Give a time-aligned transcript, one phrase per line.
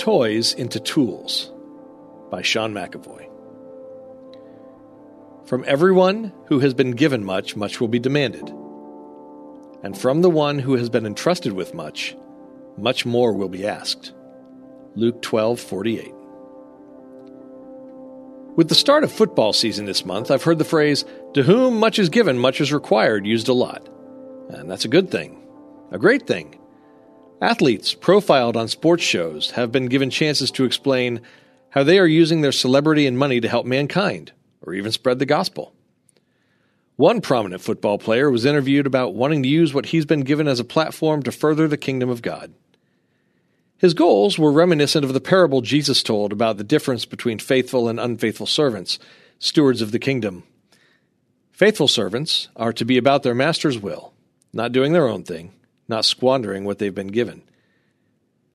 [0.00, 1.52] Toys into Tools
[2.30, 3.28] by Sean McAvoy.
[5.46, 8.48] From everyone who has been given much, much will be demanded.
[9.82, 12.16] And from the one who has been entrusted with much,
[12.78, 14.14] much more will be asked.
[14.94, 16.14] Luke 12:48.
[18.56, 21.04] With the start of football season this month, I've heard the phrase,
[21.34, 23.86] to whom much is given, much is required, used a lot.
[24.48, 25.42] And that's a good thing,
[25.90, 26.59] a great thing.
[27.40, 31.22] Athletes profiled on sports shows have been given chances to explain
[31.70, 35.26] how they are using their celebrity and money to help mankind, or even spread the
[35.26, 35.72] gospel.
[36.96, 40.60] One prominent football player was interviewed about wanting to use what he's been given as
[40.60, 42.52] a platform to further the kingdom of God.
[43.78, 47.98] His goals were reminiscent of the parable Jesus told about the difference between faithful and
[47.98, 48.98] unfaithful servants,
[49.38, 50.42] stewards of the kingdom.
[51.52, 54.12] Faithful servants are to be about their master's will,
[54.52, 55.54] not doing their own thing,
[55.90, 57.42] not squandering what they've been given.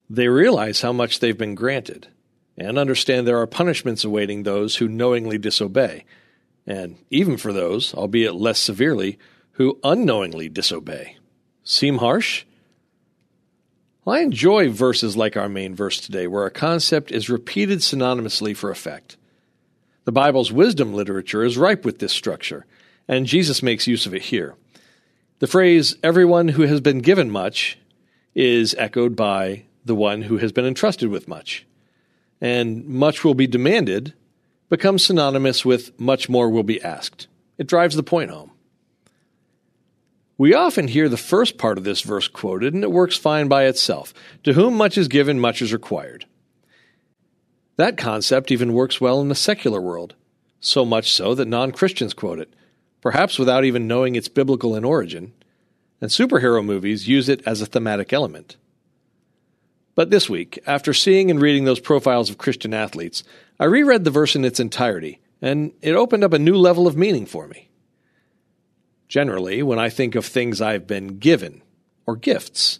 [0.10, 2.08] They realize how much they've been granted
[2.58, 6.06] and understand there are punishments awaiting those who knowingly disobey,
[6.66, 9.20] and even for those, albeit less severely,
[9.52, 11.18] who unknowingly disobey.
[11.64, 12.46] Seem harsh?
[14.08, 18.70] I enjoy verses like our main verse today, where a concept is repeated synonymously for
[18.70, 19.18] effect.
[20.06, 22.66] The Bible's wisdom literature is ripe with this structure,
[23.08, 24.56] and Jesus makes use of it here.
[25.46, 27.78] The phrase, everyone who has been given much,
[28.34, 31.68] is echoed by the one who has been entrusted with much.
[32.42, 34.16] And much will be demanded
[34.70, 37.28] becomes synonymous with much more will be asked.
[37.60, 38.54] It drives the point home.
[40.36, 43.66] We often hear the first part of this verse quoted, and it works fine by
[43.66, 44.16] itself.
[44.46, 46.26] To whom much is given, much is required.
[47.78, 50.16] That concept even works well in the secular world,
[50.60, 52.52] so much so that non Christians quote it
[53.06, 55.32] perhaps without even knowing its biblical in origin,
[56.02, 58.58] and superhero movies use it as a thematic element.
[59.94, 63.24] But this week, after seeing and reading those profiles of Christian athletes,
[63.60, 66.98] I reread the verse in its entirety, and it opened up a new level of
[66.98, 67.70] meaning for me.
[69.08, 71.62] Generally, when I think of things I've been given,
[72.08, 72.80] or gifts,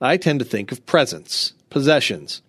[0.00, 2.42] I tend to think of presents, possessions,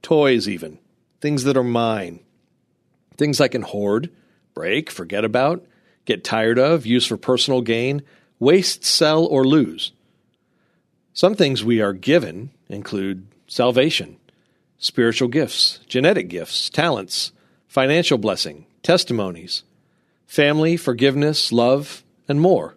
[0.00, 0.78] toys, even,
[1.20, 2.20] things that are mine,
[3.16, 4.12] things I can hoard,
[4.54, 5.66] break, forget about,
[6.06, 8.02] get tired of, use for personal gain,
[8.38, 9.92] waste, sell, or lose.
[11.12, 14.16] Some things we are given include salvation,
[14.78, 17.32] spiritual gifts, genetic gifts, talents,
[17.68, 19.64] financial blessing, testimonies,
[20.26, 22.76] family, forgiveness, love, and more.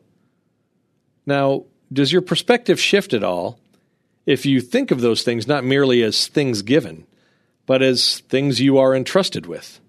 [1.25, 3.59] Now, does your perspective shift at all
[4.25, 7.06] if you think of those things not merely as things given,
[7.66, 9.79] but as things you are entrusted with?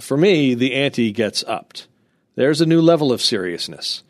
[0.00, 1.86] For me, the ante gets upped.
[2.36, 4.02] There's a new level of seriousness.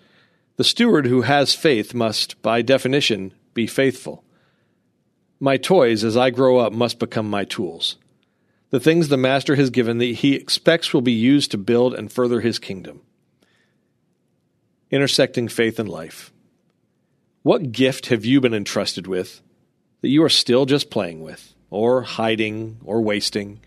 [0.56, 4.24] The steward who has faith must, by definition, be faithful.
[5.40, 7.96] My toys, as I grow up, must become my tools.
[8.70, 12.10] The things the Master has given that he expects will be used to build and
[12.10, 13.02] further his kingdom.
[14.90, 16.32] Intersecting faith and life.
[17.42, 19.42] What gift have you been entrusted with
[20.00, 23.60] that you are still just playing with, or hiding, or wasting?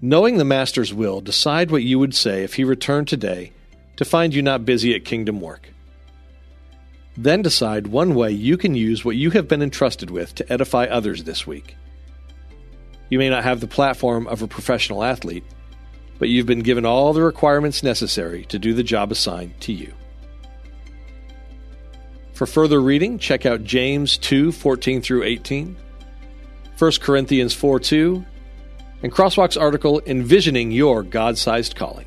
[0.00, 3.52] Knowing the Master's will, decide what you would say if he returned today
[3.96, 5.70] to find you not busy at kingdom work.
[7.16, 10.84] Then decide one way you can use what you have been entrusted with to edify
[10.84, 11.76] others this week.
[13.08, 15.44] You may not have the platform of a professional athlete,
[16.18, 19.94] but you've been given all the requirements necessary to do the job assigned to you.
[22.34, 25.74] For further reading, check out James 2 14 through 18,
[26.78, 28.24] 1 Corinthians 4 2,
[29.02, 32.06] and Crosswalk's article Envisioning Your God Sized Calling.